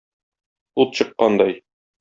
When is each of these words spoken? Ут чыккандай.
Ут 0.85 0.97
чыккандай. 1.01 1.55